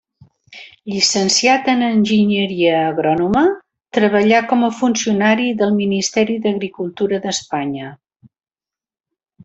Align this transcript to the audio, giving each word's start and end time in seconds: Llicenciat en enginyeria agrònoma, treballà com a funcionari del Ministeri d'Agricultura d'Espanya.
Llicenciat 0.93 1.69
en 1.73 1.83
enginyeria 1.87 2.79
agrònoma, 2.85 3.45
treballà 3.99 4.41
com 4.55 4.65
a 4.69 4.73
funcionari 4.81 5.49
del 5.61 5.77
Ministeri 5.79 6.43
d'Agricultura 6.47 7.25
d'Espanya. 7.29 7.95